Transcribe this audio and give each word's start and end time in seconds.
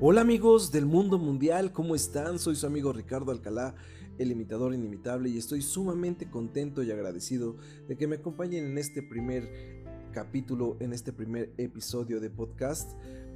Hola 0.00 0.22
amigos 0.22 0.72
del 0.72 0.86
mundo 0.86 1.20
mundial, 1.20 1.70
¿cómo 1.70 1.94
están? 1.94 2.40
Soy 2.40 2.56
su 2.56 2.66
amigo 2.66 2.92
Ricardo 2.92 3.30
Alcalá, 3.30 3.76
el 4.18 4.32
imitador 4.32 4.74
inimitable, 4.74 5.28
y 5.28 5.38
estoy 5.38 5.62
sumamente 5.62 6.28
contento 6.28 6.82
y 6.82 6.90
agradecido 6.90 7.56
de 7.86 7.96
que 7.96 8.08
me 8.08 8.16
acompañen 8.16 8.66
en 8.66 8.76
este 8.76 9.04
primer 9.04 9.84
capítulo, 10.12 10.76
en 10.80 10.92
este 10.92 11.12
primer 11.12 11.52
episodio 11.58 12.18
de 12.18 12.28
podcast 12.28 12.90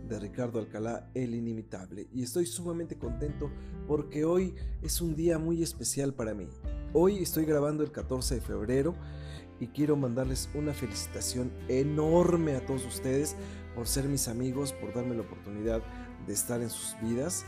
de 0.08 0.18
Ricardo 0.18 0.58
Alcalá, 0.58 1.08
el 1.14 1.36
inimitable. 1.36 2.08
Y 2.12 2.24
estoy 2.24 2.44
sumamente 2.44 2.98
contento 2.98 3.52
porque 3.86 4.24
hoy 4.24 4.56
es 4.82 5.00
un 5.00 5.14
día 5.14 5.38
muy 5.38 5.62
especial 5.62 6.12
para 6.12 6.34
mí. 6.34 6.48
Hoy 6.92 7.18
estoy 7.18 7.44
grabando 7.44 7.84
el 7.84 7.92
14 7.92 8.34
de 8.34 8.40
febrero 8.40 8.96
y 9.60 9.68
quiero 9.68 9.96
mandarles 9.96 10.48
una 10.54 10.74
felicitación 10.74 11.52
enorme 11.68 12.56
a 12.56 12.66
todos 12.66 12.84
ustedes 12.84 13.36
por 13.76 13.86
ser 13.86 14.08
mis 14.08 14.26
amigos, 14.26 14.72
por 14.72 14.92
darme 14.92 15.14
la 15.14 15.22
oportunidad 15.22 15.82
de 16.26 16.32
estar 16.32 16.60
en 16.60 16.70
sus 16.70 16.96
vidas 17.00 17.44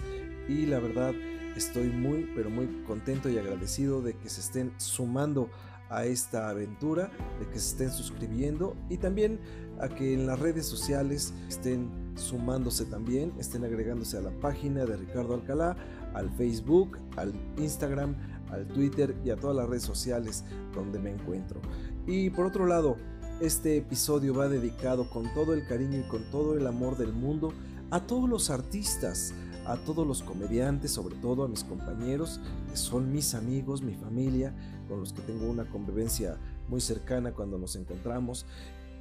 y 0.48 0.66
la 0.66 0.78
verdad 0.78 1.12
estoy 1.56 1.88
muy 1.88 2.30
pero 2.34 2.50
muy 2.50 2.66
contento 2.86 3.28
y 3.28 3.38
agradecido 3.38 4.02
de 4.02 4.16
que 4.16 4.28
se 4.28 4.40
estén 4.40 4.72
sumando 4.78 5.50
a 5.90 6.04
esta 6.04 6.48
aventura, 6.48 7.10
de 7.40 7.48
que 7.48 7.58
se 7.58 7.72
estén 7.72 7.90
suscribiendo 7.90 8.76
y 8.88 8.96
también 8.96 9.40
a 9.80 9.88
que 9.88 10.14
en 10.14 10.26
las 10.26 10.38
redes 10.38 10.66
sociales 10.66 11.34
estén 11.48 11.90
sumándose 12.14 12.84
también, 12.84 13.32
estén 13.38 13.64
agregándose 13.64 14.16
a 14.16 14.20
la 14.20 14.30
página 14.30 14.84
de 14.84 14.96
Ricardo 14.96 15.34
Alcalá, 15.34 15.76
al 16.14 16.30
Facebook, 16.30 16.98
al 17.16 17.32
Instagram, 17.58 18.14
al 18.50 18.66
Twitter 18.68 19.16
y 19.24 19.30
a 19.30 19.36
todas 19.36 19.56
las 19.56 19.68
redes 19.68 19.82
sociales 19.82 20.44
donde 20.74 20.98
me 20.98 21.10
encuentro. 21.10 21.60
Y 22.06 22.30
por 22.30 22.46
otro 22.46 22.66
lado, 22.66 22.96
este 23.40 23.76
episodio 23.76 24.34
va 24.34 24.48
dedicado 24.48 25.08
con 25.08 25.32
todo 25.34 25.54
el 25.54 25.66
cariño 25.66 25.98
y 25.98 26.08
con 26.08 26.22
todo 26.30 26.56
el 26.56 26.66
amor 26.66 26.96
del 26.98 27.12
mundo 27.12 27.52
a 27.90 28.06
todos 28.06 28.28
los 28.28 28.50
artistas, 28.50 29.34
a 29.66 29.76
todos 29.76 30.06
los 30.06 30.22
comediantes, 30.22 30.92
sobre 30.92 31.16
todo 31.16 31.44
a 31.44 31.48
mis 31.48 31.64
compañeros, 31.64 32.40
que 32.68 32.76
son 32.76 33.12
mis 33.12 33.34
amigos, 33.34 33.82
mi 33.82 33.94
familia, 33.94 34.54
con 34.88 35.00
los 35.00 35.12
que 35.12 35.22
tengo 35.22 35.48
una 35.48 35.64
convivencia 35.64 36.36
muy 36.68 36.80
cercana 36.80 37.32
cuando 37.32 37.58
nos 37.58 37.76
encontramos. 37.76 38.46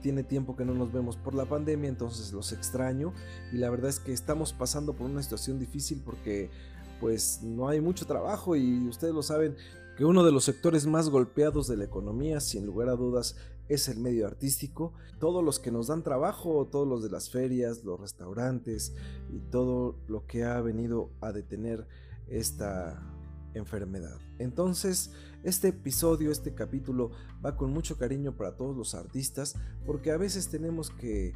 Tiene 0.02 0.24
tiempo 0.24 0.56
que 0.56 0.66
no 0.66 0.74
nos 0.74 0.94
vemos 0.94 1.18
por 1.18 1.36
la 1.36 1.46
pandemia, 1.46 1.90
entonces 1.90 2.32
los 2.32 2.52
extraño 2.52 3.14
y 3.52 3.58
la 3.58 3.70
verdad 3.70 3.90
es 3.90 4.00
que 4.00 4.14
estamos 4.14 4.54
pasando 4.54 4.94
por 4.94 5.10
una 5.10 5.22
situación 5.22 5.60
difícil 5.60 6.02
porque 6.04 6.50
pues 7.00 7.42
no 7.44 7.68
hay 7.68 7.82
mucho 7.82 8.06
trabajo 8.06 8.56
y 8.56 8.88
ustedes 8.88 9.14
lo 9.14 9.24
saben 9.24 9.56
que 10.00 10.06
uno 10.06 10.24
de 10.24 10.32
los 10.32 10.46
sectores 10.46 10.88
más 10.88 11.10
golpeados 11.10 11.68
de 11.68 11.76
la 11.76 11.84
economía, 11.84 12.40
sin 12.40 12.66
lugar 12.66 12.88
a 12.88 12.96
dudas, 12.96 13.36
es 13.68 13.90
el 13.90 14.00
medio 14.00 14.28
artístico. 14.28 14.94
Todos 15.20 15.44
los 15.44 15.60
que 15.60 15.72
nos 15.72 15.88
dan 15.88 16.04
trabajo, 16.04 16.70
todos 16.72 16.88
los 16.88 17.04
de 17.04 17.10
las 17.10 17.30
ferias, 17.30 17.84
los 17.84 18.00
restaurantes 18.00 18.96
y 19.30 19.40
todo 19.52 19.98
lo 20.08 20.26
que 20.26 20.46
ha 20.46 20.62
venido 20.62 21.10
a 21.20 21.34
detener 21.34 21.86
esta 22.30 23.04
enfermedad. 23.54 24.18
Entonces, 24.38 25.12
este 25.44 25.68
episodio, 25.68 26.32
este 26.32 26.54
capítulo 26.54 27.12
va 27.46 27.58
con 27.58 27.74
mucho 27.74 27.98
cariño 27.98 28.38
para 28.38 28.56
todos 28.56 28.78
los 28.78 28.96
artistas 28.96 29.58
porque 29.86 30.12
a 30.12 30.18
veces 30.18 30.48
tenemos 30.48 30.92
que 30.92 31.34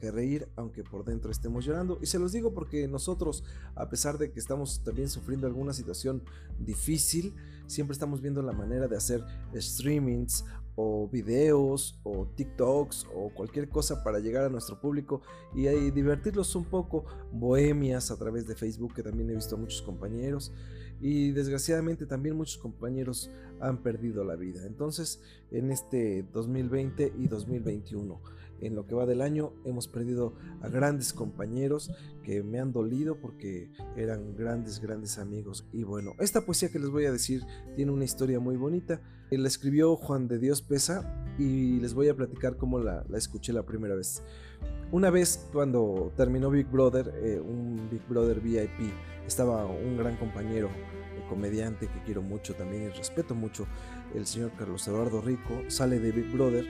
que 0.00 0.10
reír 0.10 0.48
aunque 0.56 0.82
por 0.82 1.04
dentro 1.04 1.30
estemos 1.30 1.64
llorando. 1.64 1.98
Y 2.02 2.06
se 2.06 2.18
los 2.18 2.32
digo 2.32 2.52
porque 2.52 2.88
nosotros, 2.88 3.44
a 3.74 3.88
pesar 3.88 4.18
de 4.18 4.30
que 4.30 4.40
estamos 4.40 4.82
también 4.84 5.08
sufriendo 5.08 5.46
alguna 5.46 5.72
situación 5.72 6.22
difícil, 6.58 7.34
siempre 7.66 7.92
estamos 7.92 8.20
viendo 8.20 8.42
la 8.42 8.52
manera 8.52 8.88
de 8.88 8.96
hacer 8.96 9.24
streamings 9.54 10.44
o 10.76 11.08
videos 11.08 12.00
o 12.02 12.26
TikToks 12.34 13.06
o 13.14 13.30
cualquier 13.30 13.68
cosa 13.68 14.02
para 14.02 14.18
llegar 14.18 14.44
a 14.44 14.48
nuestro 14.48 14.80
público 14.80 15.22
y, 15.54 15.68
y 15.68 15.90
divertirlos 15.90 16.54
un 16.56 16.64
poco, 16.64 17.04
bohemias 17.32 18.10
a 18.10 18.16
través 18.16 18.46
de 18.46 18.56
Facebook, 18.56 18.94
que 18.94 19.02
también 19.02 19.30
he 19.30 19.34
visto 19.34 19.54
a 19.54 19.58
muchos 19.58 19.82
compañeros 19.82 20.52
y 21.00 21.32
desgraciadamente 21.32 22.06
también 22.06 22.36
muchos 22.36 22.56
compañeros 22.56 23.30
han 23.60 23.82
perdido 23.82 24.24
la 24.24 24.36
vida. 24.36 24.64
Entonces, 24.66 25.20
en 25.50 25.70
este 25.70 26.24
2020 26.32 27.12
y 27.18 27.28
2021, 27.28 28.20
en 28.64 28.74
lo 28.74 28.86
que 28.86 28.94
va 28.94 29.06
del 29.06 29.20
año 29.20 29.52
hemos 29.64 29.88
perdido 29.88 30.34
a 30.62 30.68
grandes 30.68 31.12
compañeros 31.12 31.90
que 32.22 32.42
me 32.42 32.58
han 32.58 32.72
dolido 32.72 33.20
porque 33.20 33.70
eran 33.96 34.34
grandes, 34.34 34.80
grandes 34.80 35.18
amigos. 35.18 35.66
Y 35.72 35.84
bueno, 35.84 36.12
esta 36.18 36.44
poesía 36.44 36.70
que 36.70 36.78
les 36.78 36.90
voy 36.90 37.06
a 37.06 37.12
decir 37.12 37.44
tiene 37.76 37.92
una 37.92 38.04
historia 38.04 38.40
muy 38.40 38.56
bonita. 38.56 39.00
La 39.30 39.48
escribió 39.48 39.96
Juan 39.96 40.28
de 40.28 40.38
Dios 40.38 40.62
Pesa 40.62 41.26
y 41.38 41.80
les 41.80 41.92
voy 41.94 42.08
a 42.08 42.14
platicar 42.14 42.56
cómo 42.56 42.78
la, 42.78 43.04
escuché 43.14 43.52
la 43.52 43.64
primera 43.64 43.94
vez. 43.94 44.22
Una 44.92 45.10
vez 45.10 45.48
cuando 45.52 46.12
terminó 46.16 46.50
Big 46.50 46.66
Brother, 46.66 47.12
eh, 47.16 47.40
un 47.40 47.88
Big 47.90 48.06
Brother 48.08 48.40
VIP, 48.40 48.92
estaba 49.26 49.66
un 49.66 49.96
gran 49.96 50.16
compañero, 50.16 50.68
comediante 51.28 51.88
que 51.88 52.02
quiero 52.02 52.22
mucho 52.22 52.54
también 52.54 52.84
y 52.84 52.88
respeto 52.88 53.34
mucho, 53.34 53.66
el 54.14 54.26
señor 54.26 54.52
Carlos 54.58 54.86
Eduardo 54.88 55.20
Rico, 55.20 55.62
sale 55.68 55.98
de 55.98 56.12
Big 56.12 56.32
Brother 56.32 56.66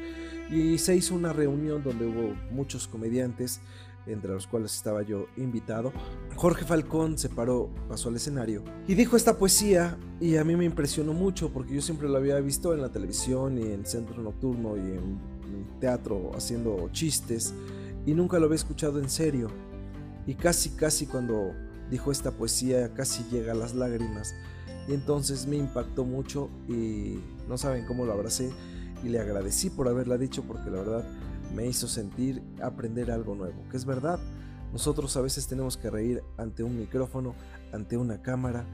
y 0.51 0.79
se 0.79 0.97
hizo 0.97 1.15
una 1.15 1.33
reunión 1.33 1.83
donde 1.83 2.07
hubo 2.07 2.35
muchos 2.51 2.87
comediantes, 2.87 3.61
entre 4.07 4.33
los 4.33 4.47
cuales 4.47 4.75
estaba 4.75 5.03
yo 5.03 5.29
invitado. 5.37 5.93
Jorge 6.37 6.65
Falcón 6.65 7.17
se 7.19 7.29
paró, 7.29 7.71
pasó 7.89 8.09
al 8.09 8.17
escenario 8.17 8.63
y 8.87 8.95
dijo 8.95 9.17
esta 9.17 9.39
poesía 9.39 9.97
y 10.21 10.37
a 10.37 10.45
mí 10.45 10.57
me 10.57 10.65
impresionó 10.65 11.13
mucho 11.13 11.53
porque 11.53 11.75
yo 11.75 11.81
siempre 11.81 12.09
lo 12.09 12.17
había 12.17 12.39
visto 12.41 12.75
en 12.75 12.83
la 12.83 12.91
televisión 12.91 13.59
y 13.59 13.63
en 13.63 13.87
Centro 13.87 14.23
Nocturno 14.23 14.77
y 14.77 14.81
en, 14.81 15.35
teatro 15.81 16.33
haciendo 16.35 16.89
chistes 16.93 17.55
y 18.07 18.13
nunca 18.15 18.39
lo 18.39 18.47
había 18.47 18.57
escuchado 18.57 18.99
en 18.99 19.09
serio. 19.09 19.49
Y 20.27 20.35
casi, 20.35 20.71
casi 20.71 21.07
cuando 21.07 21.53
dijo 21.91 22.13
esta 22.13 22.31
poesía 22.33 22.93
casi 22.95 23.25
llega 23.31 23.53
a 23.53 23.55
las 23.55 23.75
lágrimas 23.75 24.35
y 24.89 24.95
entonces 24.95 25.47
me 25.47 25.57
impactó 25.57 26.05
mucho 26.05 26.51
y 26.69 27.19
no 27.49 27.57
saben 27.59 27.87
cómo 27.87 28.05
lo 28.05 28.13
abracé 28.13 28.51
y 29.03 29.09
le 29.09 29.21
agradecí 29.21 29.71
por 29.71 29.89
haberla 29.89 30.19
dicho 30.19 30.43
porque 30.43 30.71
la 30.71 30.79
verdad 30.79 31.05
me 31.55 31.67
hizo 31.67 31.89
sentir 31.89 32.43
aprender 32.63 33.11
algo 33.11 33.35
nuevo, 33.35 33.63
que 33.71 33.77
es 33.77 33.85
verdad. 33.85 34.19
Nosotros 34.73 35.17
a 35.17 35.21
veces 35.21 35.47
tenemos 35.47 35.77
que 35.77 35.89
reír 35.89 36.23
ante 36.37 36.65
un 36.65 36.79
micrófono, 36.79 37.35
ante 37.73 37.97
una 37.97 38.23
cámara, 38.23 38.67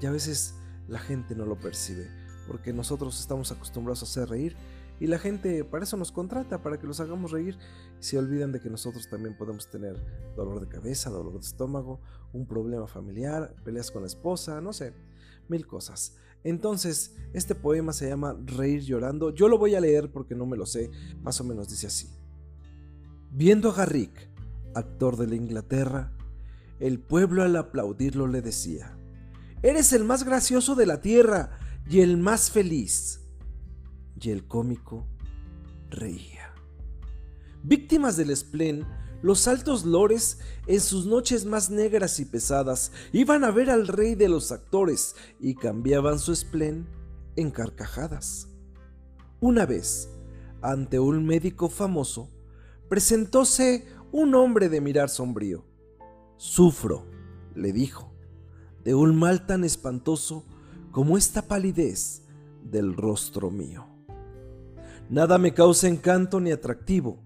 y 0.00 0.06
a 0.06 0.10
veces 0.10 0.54
la 0.88 1.00
gente 1.00 1.34
no 1.34 1.46
lo 1.46 1.58
percibe, 1.58 2.08
porque 2.46 2.72
nosotros 2.72 3.18
estamos 3.18 3.50
acostumbrados 3.50 4.02
a 4.02 4.04
hacer 4.04 4.28
reír 4.28 4.56
y 5.02 5.08
la 5.08 5.18
gente 5.18 5.64
para 5.64 5.82
eso 5.82 5.96
nos 5.96 6.12
contrata, 6.12 6.62
para 6.62 6.78
que 6.78 6.86
los 6.86 7.00
hagamos 7.00 7.32
reír. 7.32 7.58
Y 7.98 8.04
se 8.04 8.18
olvidan 8.18 8.52
de 8.52 8.60
que 8.60 8.70
nosotros 8.70 9.10
también 9.10 9.36
podemos 9.36 9.68
tener 9.68 9.96
dolor 10.36 10.60
de 10.60 10.68
cabeza, 10.68 11.10
dolor 11.10 11.32
de 11.32 11.40
estómago, 11.40 12.00
un 12.32 12.46
problema 12.46 12.86
familiar, 12.86 13.52
peleas 13.64 13.90
con 13.90 14.02
la 14.02 14.06
esposa, 14.06 14.60
no 14.60 14.72
sé, 14.72 14.94
mil 15.48 15.66
cosas. 15.66 16.14
Entonces, 16.44 17.16
este 17.32 17.56
poema 17.56 17.92
se 17.92 18.08
llama 18.08 18.36
Reír 18.46 18.82
llorando. 18.82 19.30
Yo 19.34 19.48
lo 19.48 19.58
voy 19.58 19.74
a 19.74 19.80
leer 19.80 20.12
porque 20.12 20.36
no 20.36 20.46
me 20.46 20.56
lo 20.56 20.66
sé. 20.66 20.88
Más 21.20 21.40
o 21.40 21.44
menos 21.44 21.68
dice 21.68 21.88
así. 21.88 22.08
Viendo 23.32 23.70
a 23.70 23.74
Garrick, 23.74 24.30
actor 24.72 25.16
de 25.16 25.26
la 25.26 25.34
Inglaterra, 25.34 26.12
el 26.78 27.00
pueblo 27.00 27.42
al 27.42 27.56
aplaudirlo 27.56 28.28
le 28.28 28.40
decía, 28.40 28.96
Eres 29.64 29.92
el 29.94 30.04
más 30.04 30.22
gracioso 30.22 30.76
de 30.76 30.86
la 30.86 31.00
tierra 31.00 31.58
y 31.90 32.02
el 32.02 32.18
más 32.18 32.52
feliz. 32.52 33.21
Y 34.22 34.30
el 34.30 34.46
cómico 34.46 35.04
reía. 35.90 36.54
Víctimas 37.64 38.16
del 38.16 38.34
spleen, 38.36 38.86
los 39.20 39.48
altos 39.48 39.84
lores, 39.84 40.38
en 40.68 40.80
sus 40.80 41.06
noches 41.06 41.44
más 41.44 41.70
negras 41.70 42.20
y 42.20 42.24
pesadas, 42.24 42.92
iban 43.12 43.42
a 43.42 43.50
ver 43.50 43.68
al 43.68 43.88
rey 43.88 44.14
de 44.14 44.28
los 44.28 44.52
actores 44.52 45.16
y 45.40 45.56
cambiaban 45.56 46.20
su 46.20 46.32
esplén 46.32 46.86
en 47.34 47.50
carcajadas. 47.50 48.48
Una 49.40 49.66
vez, 49.66 50.08
ante 50.60 51.00
un 51.00 51.26
médico 51.26 51.68
famoso, 51.68 52.30
presentóse 52.88 53.86
un 54.12 54.36
hombre 54.36 54.68
de 54.68 54.80
mirar 54.80 55.08
sombrío. 55.08 55.64
Sufro, 56.36 57.06
le 57.56 57.72
dijo, 57.72 58.12
de 58.84 58.94
un 58.94 59.16
mal 59.16 59.46
tan 59.46 59.64
espantoso 59.64 60.44
como 60.92 61.18
esta 61.18 61.48
palidez 61.48 62.22
del 62.62 62.94
rostro 62.94 63.50
mío. 63.50 63.91
Nada 65.12 65.38
me 65.38 65.54
causa 65.54 65.86
encanto 65.86 66.40
ni 66.40 66.50
atractivo 66.50 67.22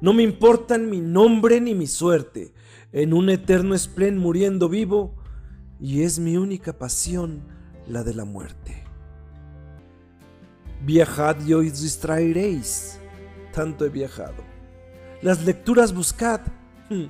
no 0.00 0.12
me 0.12 0.22
importan 0.22 0.90
mi 0.90 1.00
nombre 1.00 1.60
ni 1.60 1.74
mi 1.74 1.86
suerte, 1.86 2.52
en 2.92 3.14
un 3.14 3.30
eterno 3.30 3.74
esplén 3.74 4.18
muriendo 4.18 4.68
vivo, 4.68 5.14
y 5.80 6.02
es 6.02 6.18
mi 6.18 6.36
única 6.36 6.78
pasión 6.78 7.42
la 7.86 8.04
de 8.04 8.14
la 8.14 8.24
muerte. 8.24 8.84
Viajad 10.84 11.44
y 11.46 11.54
os 11.54 11.80
distraeréis, 11.80 13.00
tanto 13.52 13.86
he 13.86 13.88
viajado. 13.88 14.44
Las 15.22 15.44
lecturas 15.44 15.94
buscad, 15.94 16.40
hmm, 16.90 17.06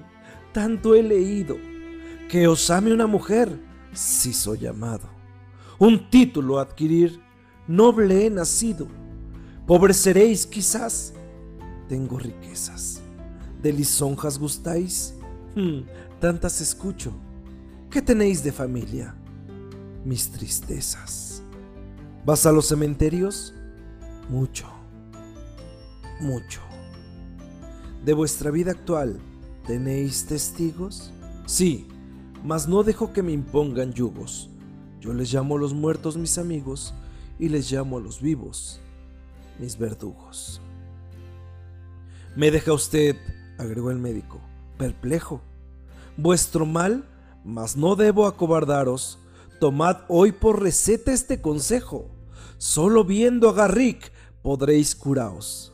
tanto 0.53 0.95
he 0.95 1.03
leído. 1.03 1.57
Que 2.29 2.47
os 2.49 2.71
ame 2.71 2.93
una 2.93 3.07
mujer, 3.07 3.51
si 3.93 4.33
soy 4.33 4.67
amado. 4.67 5.09
Un 5.79 6.09
título 6.09 6.59
adquirir, 6.59 7.21
noble 7.67 8.27
he 8.27 8.31
nacido. 8.31 8.89
Pobre 9.67 9.93
seréis 9.95 10.47
quizás, 10.47 11.13
tengo 11.89 12.21
riquezas. 12.21 13.01
¿De 13.61 13.73
lisonjas 13.73 14.39
gustáis? 14.39 15.15
Hmm, 15.57 15.81
tantas 16.21 16.61
escucho. 16.61 17.13
¿Qué 17.91 18.01
tenéis 18.01 18.45
de 18.45 18.53
familia? 18.53 19.17
Mis 20.05 20.31
tristezas. 20.31 21.43
¿Vas 22.25 22.47
a 22.47 22.53
los 22.53 22.69
cementerios? 22.69 23.55
Mucho, 24.31 24.69
mucho. 26.21 26.61
¿De 28.05 28.13
vuestra 28.13 28.53
vida 28.53 28.71
actual 28.71 29.19
tenéis 29.67 30.27
testigos? 30.27 31.13
Sí, 31.45 31.89
mas 32.45 32.69
no 32.69 32.85
dejo 32.85 33.13
que 33.13 33.25
me 33.25 33.33
impongan 33.33 33.93
yugos. 33.93 34.49
Yo 35.01 35.13
les 35.13 35.33
llamo 35.33 35.57
a 35.57 35.59
los 35.59 35.75
muertos 35.75 36.17
mis 36.17 36.39
amigos 36.39 36.95
y 37.41 37.49
les 37.49 37.69
llamo 37.69 37.99
a 37.99 38.01
los 38.01 38.21
vivos 38.23 38.81
mis 39.59 39.79
verdugos. 39.79 40.61
Me 42.35 42.51
deja 42.51 42.73
usted, 42.73 43.17
agregó 43.59 43.91
el 43.91 43.99
médico, 43.99 44.41
perplejo. 44.79 45.41
Vuestro 46.17 46.67
mal, 46.67 47.05
mas 47.45 47.77
no 47.77 47.97
debo 47.97 48.27
acobardaros. 48.27 49.19
Tomad 49.61 49.99
hoy 50.09 50.33
por 50.33 50.63
receta 50.63 51.13
este 51.13 51.41
consejo. 51.41 52.11
Solo 52.59 53.05
viendo 53.05 53.49
a 53.49 53.55
Garrick 53.55 54.13
podréis 54.43 54.95
curaos. 54.95 55.73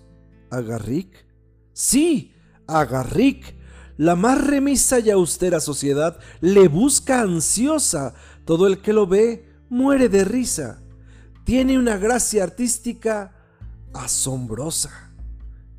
¿A 0.51 0.61
Garrick? 0.61 1.27
Sí, 1.73 2.33
a 2.67 2.85
Garrick. 2.85 3.57
La 3.97 4.17
más 4.17 4.45
remisa 4.45 4.99
y 5.01 5.11
austera 5.11 5.61
sociedad 5.61 6.19
le 6.41 6.69
busca 6.69 7.21
ansiosa. 7.21 8.15
Todo 8.45 8.67
el 8.67 8.81
que 8.81 8.93
lo 8.93 9.07
ve 9.07 9.49
muere 9.69 10.09
de 10.09 10.25
risa. 10.25 10.83
Tiene 11.45 11.79
una 11.79 11.97
gracia 11.97 12.45
artística 12.45 13.42
asombrosa. 13.95 15.13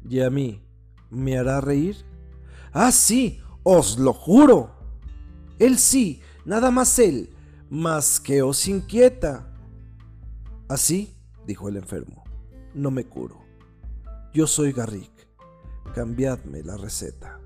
¿Y 0.10 0.22
a 0.22 0.30
mí 0.30 0.62
me 1.10 1.38
hará 1.38 1.62
reír? 1.62 1.98
Ah, 2.72 2.92
sí, 2.92 3.40
os 3.64 3.98
lo 3.98 4.14
juro. 4.14 4.76
Él 5.60 5.78
sí, 5.78 6.22
nada 6.46 6.72
más 6.72 7.00
él, 7.00 7.30
más 7.70 8.20
que 8.20 8.42
os 8.42 8.68
inquieta. 8.68 9.50
Así, 10.68 11.16
dijo 11.46 11.70
el 11.70 11.78
enfermo, 11.78 12.24
no 12.74 12.92
me 12.92 13.06
curo. 13.06 13.44
Yo 14.34 14.48
soy 14.48 14.72
Garrick, 14.72 15.12
cambiadme 15.94 16.64
la 16.64 16.78
receta. 16.78 17.40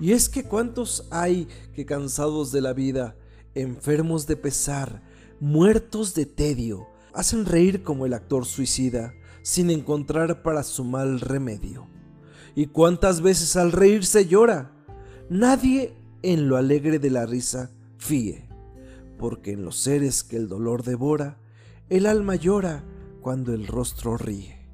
Y 0.00 0.12
es 0.12 0.28
que 0.28 0.44
cuántos 0.44 1.06
hay 1.10 1.46
que 1.74 1.84
cansados 1.86 2.52
de 2.52 2.62
la 2.62 2.72
vida, 2.72 3.16
enfermos 3.54 4.26
de 4.26 4.36
pesar, 4.36 5.02
muertos 5.40 6.14
de 6.14 6.26
tedio, 6.26 6.88
hacen 7.14 7.46
reír 7.46 7.82
como 7.82 8.06
el 8.06 8.14
actor 8.14 8.44
suicida, 8.46 9.14
sin 9.42 9.70
encontrar 9.70 10.42
para 10.42 10.62
su 10.62 10.84
mal 10.84 11.20
remedio. 11.20 11.88
¿Y 12.54 12.66
cuántas 12.66 13.20
veces 13.20 13.56
al 13.56 13.72
reírse 13.72 14.26
llora? 14.26 14.72
Nadie 15.28 15.94
en 16.22 16.48
lo 16.48 16.56
alegre 16.56 16.98
de 16.98 17.10
la 17.10 17.26
risa 17.26 17.70
fíe, 17.98 18.48
porque 19.18 19.52
en 19.52 19.64
los 19.64 19.76
seres 19.76 20.24
que 20.24 20.36
el 20.36 20.48
dolor 20.48 20.82
devora, 20.82 21.38
el 21.88 22.06
alma 22.06 22.34
llora 22.34 22.84
cuando 23.20 23.54
el 23.54 23.66
rostro 23.66 24.16
ríe. 24.16 24.66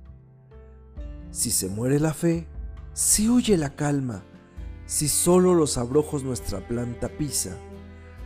Si 1.31 1.51
se 1.51 1.69
muere 1.69 2.01
la 2.01 2.15
fe, 2.15 2.47
si 2.93 3.29
huye 3.29 3.57
la 3.57 3.77
calma, 3.77 4.25
si 4.87 5.09
solo 5.09 5.55
los 5.55 5.77
abrojos 5.79 6.23
nuestra 6.23 6.67
planta 6.67 7.09
pisa, 7.09 7.57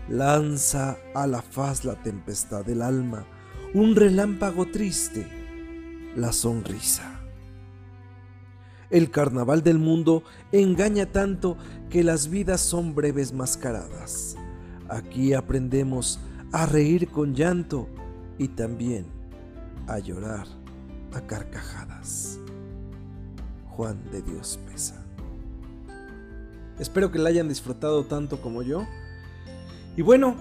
lanza 0.08 0.98
a 1.14 1.26
la 1.26 1.42
faz 1.42 1.84
la 1.84 2.02
tempestad 2.02 2.64
del 2.64 2.82
alma, 2.82 3.26
un 3.72 3.94
relámpago 3.94 4.66
triste, 4.66 5.26
la 6.16 6.32
sonrisa. 6.32 7.20
El 8.90 9.10
carnaval 9.10 9.62
del 9.62 9.78
mundo 9.78 10.24
engaña 10.50 11.06
tanto 11.06 11.56
que 11.88 12.02
las 12.02 12.28
vidas 12.28 12.60
son 12.60 12.96
breves 12.96 13.32
mascaradas. 13.32 14.36
Aquí 14.88 15.34
aprendemos 15.34 16.18
a 16.50 16.66
reír 16.66 17.08
con 17.08 17.34
llanto 17.34 17.88
y 18.38 18.48
también 18.48 19.06
a 19.86 20.00
llorar 20.00 20.48
a 21.12 21.20
carcajadas. 21.20 22.40
Juan 23.68 24.02
de 24.10 24.22
Dios 24.22 24.58
pesa. 24.66 25.06
Espero 26.80 27.12
que 27.12 27.20
la 27.20 27.28
hayan 27.28 27.48
disfrutado 27.48 28.04
tanto 28.04 28.40
como 28.40 28.62
yo. 28.62 28.84
Y 29.96 30.02
bueno, 30.02 30.36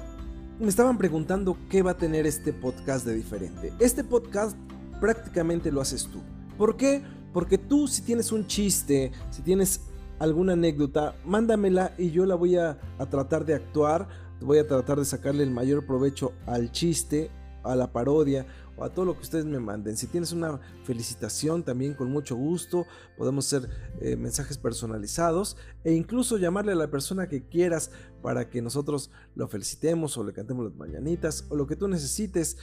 me 0.59 0.67
estaban 0.67 0.97
preguntando 0.97 1.57
qué 1.69 1.81
va 1.81 1.91
a 1.91 1.97
tener 1.97 2.27
este 2.27 2.51
podcast 2.51 3.05
de 3.05 3.15
diferente. 3.15 3.71
Este 3.79 4.03
podcast 4.03 4.57
prácticamente 4.99 5.71
lo 5.71 5.79
haces 5.79 6.07
tú. 6.07 6.21
¿Por 6.57 6.75
qué? 6.75 7.01
Porque 7.31 7.57
tú 7.57 7.87
si 7.87 8.01
tienes 8.01 8.33
un 8.33 8.45
chiste, 8.45 9.11
si 9.29 9.41
tienes 9.41 9.81
alguna 10.19 10.53
anécdota, 10.53 11.15
mándamela 11.23 11.93
y 11.97 12.11
yo 12.11 12.25
la 12.25 12.35
voy 12.35 12.57
a, 12.57 12.77
tratar 13.09 13.45
de 13.45 13.53
actuar, 13.53 14.09
voy 14.41 14.57
a 14.57 14.67
tratar 14.67 14.99
de 14.99 15.05
sacarle 15.05 15.43
el 15.43 15.51
mayor 15.51 15.85
provecho 15.85 16.33
al 16.45 16.71
chiste, 16.73 17.31
a 17.63 17.75
la 17.77 17.93
parodia 17.93 18.45
a 18.83 18.89
todo 18.89 19.05
lo 19.05 19.15
que 19.15 19.21
ustedes 19.21 19.45
me 19.45 19.59
manden. 19.59 19.97
Si 19.97 20.07
tienes 20.07 20.31
una 20.31 20.59
felicitación 20.83 21.63
también 21.63 21.93
con 21.93 22.11
mucho 22.11 22.35
gusto, 22.35 22.85
podemos 23.17 23.45
hacer 23.45 23.69
eh, 24.01 24.15
mensajes 24.15 24.57
personalizados 24.57 25.57
e 25.83 25.93
incluso 25.93 26.37
llamarle 26.37 26.71
a 26.71 26.75
la 26.75 26.89
persona 26.89 27.27
que 27.27 27.43
quieras 27.43 27.91
para 28.21 28.49
que 28.49 28.61
nosotros 28.61 29.11
lo 29.35 29.47
felicitemos 29.47 30.17
o 30.17 30.23
le 30.23 30.33
cantemos 30.33 30.65
las 30.65 30.75
mañanitas 30.75 31.45
o 31.49 31.55
lo 31.55 31.67
que 31.67 31.75
tú 31.75 31.87
necesites. 31.87 32.57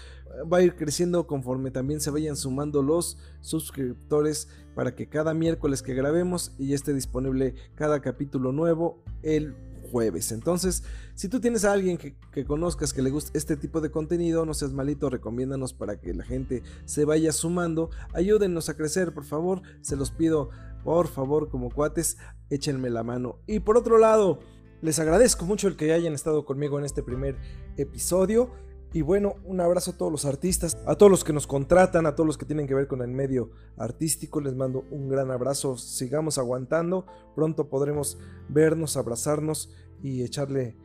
Va 0.52 0.58
a 0.58 0.62
ir 0.62 0.76
creciendo 0.76 1.26
conforme 1.26 1.70
también 1.70 2.00
se 2.00 2.10
vayan 2.10 2.36
sumando 2.36 2.82
los 2.82 3.19
suscriptores 3.40 4.48
para 4.74 4.94
que 4.94 5.08
cada 5.08 5.32
miércoles 5.34 5.82
que 5.82 5.94
grabemos 5.94 6.52
y 6.58 6.74
esté 6.74 6.92
disponible 6.92 7.54
cada 7.74 8.00
capítulo 8.00 8.52
nuevo 8.52 9.02
el 9.22 9.54
jueves. 9.90 10.32
Entonces, 10.32 10.82
si 11.14 11.28
tú 11.28 11.40
tienes 11.40 11.64
a 11.64 11.72
alguien 11.72 11.98
que, 11.98 12.44
conozcas 12.44 12.92
que 12.92 13.02
le 13.02 13.10
guste 13.10 13.36
este 13.38 13.56
tipo 13.56 13.80
de 13.80 13.90
contenido, 13.90 14.44
no 14.44 14.54
seas 14.54 14.72
malito, 14.72 15.10
recomiéndanos 15.10 15.72
para 15.72 16.00
que 16.00 16.14
la 16.14 16.24
gente 16.24 16.62
se 16.84 17.04
vaya 17.04 17.32
sumando. 17.32 17.90
Ayúdennos 18.12 18.68
a 18.68 18.76
crecer, 18.76 19.14
por 19.14 19.24
favor. 19.24 19.62
Se 19.80 19.96
los 19.96 20.10
pido, 20.10 20.50
por 20.84 21.08
favor, 21.08 21.48
como 21.48 21.70
cuates, 21.70 22.18
échenme 22.50 22.90
la 22.90 23.02
mano. 23.02 23.40
Y 23.46 23.60
por 23.60 23.76
otro 23.76 23.98
lado, 23.98 24.40
les 24.82 24.98
agradezco 24.98 25.46
mucho 25.46 25.68
el 25.68 25.76
que 25.76 25.92
hayan 25.92 26.14
estado 26.14 26.44
conmigo 26.44 26.78
en 26.78 26.84
este 26.84 27.02
primer 27.02 27.36
episodio. 27.76 28.50
Y 28.96 29.02
bueno, 29.02 29.34
un 29.44 29.60
abrazo 29.60 29.90
a 29.90 29.98
todos 29.98 30.10
los 30.10 30.25
artistas, 30.25 30.78
a 30.87 30.94
todos 30.94 31.10
los 31.10 31.22
que 31.22 31.34
nos 31.34 31.46
contratan, 31.46 32.06
a 32.06 32.14
todos 32.14 32.26
los 32.26 32.38
que 32.38 32.46
tienen 32.46 32.66
que 32.66 32.75
ver 32.75 32.88
con 32.88 33.02
el 33.02 33.08
medio 33.08 33.50
artístico. 33.76 34.40
Les 34.40 34.54
mando 34.54 34.87
un 34.90 35.10
gran 35.10 35.31
abrazo. 35.31 35.76
Sigamos 35.76 36.38
aguantando. 36.38 37.04
Pronto 37.34 37.69
podremos 37.69 38.17
vernos, 38.48 38.96
abrazarnos 38.96 39.69
y 40.03 40.22
echarle 40.22 40.79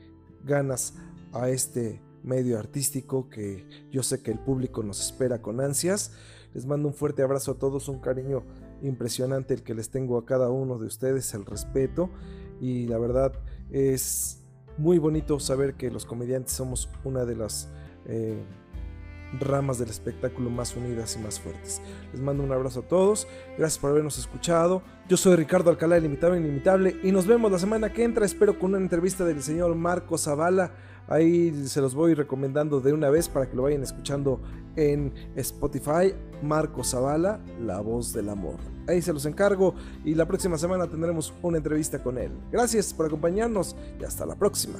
ganas 0.44 0.96
a 1.32 1.48
este 1.48 2.02
medio 2.22 2.60
artístico 2.60 3.30
que 3.30 3.66
yo 3.94 4.04
sé 4.04 4.22
que 4.22 4.32
el 4.32 4.40
público 4.40 4.84
nos 4.84 5.00
espera 5.00 5.42
con 5.42 5.62
ansias. 5.62 6.12
Les 6.54 6.66
mando 6.66 6.90
un 6.90 6.94
fuerte 6.94 7.24
abrazo 7.24 7.52
a 7.52 7.60
todos, 7.60 7.88
un 7.88 8.02
cariño 8.02 8.44
impresionante 8.82 9.54
el 9.54 9.64
que 9.64 9.74
les 9.74 9.90
tengo 9.90 10.18
a 10.18 10.26
cada 10.26 10.50
uno 10.50 10.78
de 10.78 10.88
ustedes, 10.88 11.34
el 11.34 11.46
respeto 11.46 12.10
y 12.60 12.88
la 12.88 12.98
verdad 12.98 13.32
es 13.72 14.42
muy 14.78 14.98
bonito 14.98 15.40
saber 15.40 15.76
que 15.76 15.90
los 15.92 16.06
comediantes 16.06 16.52
somos 16.54 16.90
una 17.06 17.24
de 17.24 17.38
las 17.38 17.70
eh, 18.06 18.42
ramas 19.40 19.80
del 19.80 19.90
espectáculo 19.90 20.50
más 20.50 20.76
unidas 20.76 21.16
y 21.16 21.20
más 21.20 21.40
fuertes. 21.40 21.82
Les 22.12 22.22
mando 22.22 22.44
un 22.44 22.52
abrazo 22.52 22.82
a 22.82 22.88
todos, 22.88 23.28
gracias 23.58 23.80
por 23.80 23.92
habernos 23.92 24.18
escuchado. 24.18 24.82
Yo 25.08 25.18
soy 25.18 25.36
Ricardo 25.36 25.70
Alcalá, 25.70 25.98
el 25.98 26.04
limitado 26.04 26.36
inimitable, 26.36 26.98
y 27.04 27.12
nos 27.12 27.28
vemos 27.28 27.52
la 27.52 27.60
semana 27.60 27.92
que 27.94 28.04
entra, 28.04 28.26
espero 28.26 28.58
con 28.58 28.72
una 28.72 28.80
entrevista 28.80 29.26
del 29.26 29.42
señor 29.42 29.76
Marco 29.76 30.18
Zavala. 30.18 30.72
Ahí 31.08 31.68
se 31.68 31.82
los 31.82 31.94
voy 31.94 32.14
recomendando 32.14 32.80
de 32.80 32.94
una 32.94 33.10
vez 33.10 33.28
para 33.28 33.50
que 33.50 33.56
lo 33.56 33.64
vayan 33.64 33.84
escuchando 33.84 34.40
en 34.76 35.14
Spotify. 35.36 36.14
Marco 36.42 36.84
Zavala, 36.84 37.44
la 37.60 37.82
voz 37.82 38.14
del 38.14 38.30
amor. 38.30 38.56
Ahí 38.88 39.02
se 39.02 39.12
los 39.12 39.26
encargo 39.26 39.76
y 40.06 40.16
la 40.16 40.26
próxima 40.26 40.58
semana 40.58 40.88
tendremos 40.88 41.34
una 41.42 41.58
entrevista 41.58 42.02
con 42.02 42.18
él. 42.18 42.32
Gracias 42.52 42.94
por 42.94 43.08
acompañarnos 43.08 43.76
y 44.00 44.04
hasta 44.06 44.26
la 44.26 44.36
próxima. 44.36 44.80